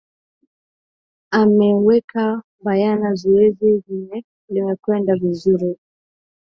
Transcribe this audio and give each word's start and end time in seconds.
ameweka 1.31 2.43
bayana 2.63 3.13
zoezi 3.15 3.83
limekwenda 4.49 5.15
vizuri 5.15 5.77